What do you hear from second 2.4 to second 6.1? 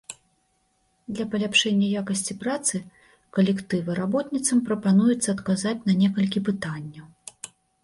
працы калектыва работніцам прапануецца адказаць на